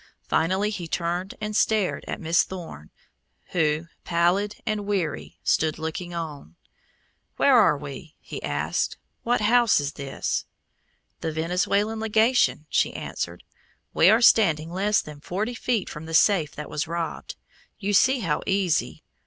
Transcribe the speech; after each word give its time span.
Finally 0.27 0.71
he 0.71 0.87
turned 0.87 1.35
and 1.39 1.55
stared 1.55 2.03
at 2.07 2.19
Miss 2.19 2.41
Thorne, 2.41 2.89
who, 3.49 3.85
pallid 4.03 4.55
and 4.65 4.87
weary, 4.87 5.37
stood 5.43 5.77
looking 5.77 6.11
on. 6.11 6.55
"Where 7.37 7.55
are 7.55 7.77
we?" 7.77 8.15
he 8.19 8.41
asked. 8.41 8.97
"What 9.21 9.41
house 9.41 9.79
is 9.79 9.93
this?" 9.93 10.45
"The 11.19 11.31
Venezuelan 11.31 11.99
legation," 11.99 12.65
she 12.67 12.91
answered. 12.93 13.43
"We 13.93 14.09
are 14.09 14.21
standing 14.23 14.71
less 14.71 15.01
than 15.03 15.21
forty 15.21 15.53
feet 15.53 15.87
from 15.87 16.07
the 16.07 16.15
safe 16.15 16.55
that 16.55 16.67
was 16.67 16.87
robbed. 16.87 17.35
You 17.77 17.93
see 17.93 18.21
how 18.21 18.41
easy 18.47 19.03